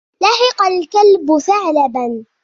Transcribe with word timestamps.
لحِق 0.21 0.61
الكلب 0.71 1.37
ثعلبًا. 1.39 2.25